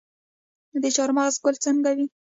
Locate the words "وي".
1.97-2.05